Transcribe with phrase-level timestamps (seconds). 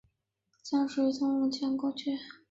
[0.63, 2.17] 计算尺是一种通用的计算工具。